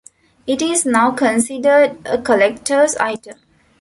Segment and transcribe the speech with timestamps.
[0.47, 3.37] It is now considered a collector's item.